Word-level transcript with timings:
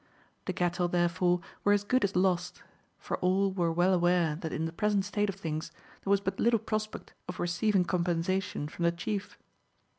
The 0.45 0.53
cattle, 0.53 0.87
therefore, 0.87 1.41
were 1.63 1.73
as 1.73 1.83
good 1.83 2.03
as 2.03 2.15
lost, 2.15 2.63
for 2.97 3.17
all 3.17 3.51
were 3.51 3.71
well 3.71 3.93
aware 3.93 4.35
that 4.37 4.51
in 4.51 4.65
the 4.65 4.71
present 4.71 5.05
state 5.05 5.29
of 5.29 5.35
things 5.35 5.71
there 6.03 6.09
was 6.09 6.21
but 6.21 6.39
little 6.39 6.57
prospect 6.57 7.13
of 7.29 7.39
receiving 7.39 7.85
compensation 7.85 8.67
from 8.67 8.85
the 8.85 8.91
chief. 8.91 9.37